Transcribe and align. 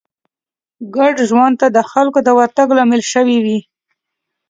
ګډ 0.95 1.15
ژوند 1.29 1.55
ته 1.61 1.67
د 1.75 1.77
خلکو 1.91 2.19
د 2.23 2.29
ورتګ 2.39 2.67
لامل 2.77 3.01
شوې 3.11 3.37
وي 3.45 3.59